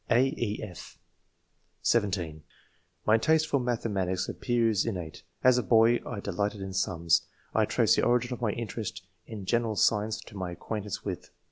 (a, 0.09 0.29
e, 0.35 0.59
f) 0.63 0.97
(17) 1.83 2.41
"My 3.05 3.19
taste 3.19 3.45
for 3.47 3.59
mathematics 3.59 4.27
appears 4.27 4.83
in 4.83 4.95
nate. 4.95 5.21
As 5.43 5.59
a 5.59 5.61
boy, 5.63 5.99
I 6.07 6.19
delighted 6.19 6.59
in 6.59 6.73
sums. 6.73 7.27
I 7.53 7.65
trace 7.65 7.97
the 7.97 8.03
origin 8.03 8.33
of 8.33 8.41
my 8.41 8.49
interest 8.49 9.05
in 9.27 9.45
general 9.45 9.75
science 9.75 10.19
to 10.21 10.35
my 10.35 10.49
acquaintance 10.53 11.05
with 11.05 11.29